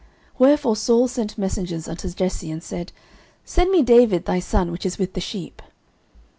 09:016:019 0.31 0.39
Wherefore 0.39 0.75
Saul 0.77 1.07
sent 1.07 1.37
messengers 1.37 1.87
unto 1.87 2.09
Jesse, 2.09 2.49
and 2.49 2.63
said, 2.63 2.91
Send 3.45 3.69
me 3.69 3.83
David 3.83 4.25
thy 4.25 4.39
son, 4.39 4.71
which 4.71 4.83
is 4.83 4.97
with 4.97 5.13
the 5.13 5.21
sheep. 5.21 5.61